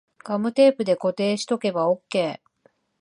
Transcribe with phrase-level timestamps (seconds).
[0.23, 2.69] ガムテープで固定しとけばオッケー